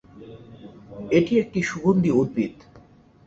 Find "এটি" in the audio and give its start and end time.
1.11-1.33